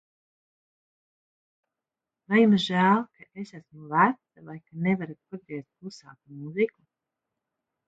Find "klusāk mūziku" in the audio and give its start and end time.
5.77-6.79